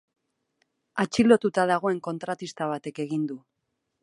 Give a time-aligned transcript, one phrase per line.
[1.03, 3.43] Atxilotuta dagoen kontratista batek egin du.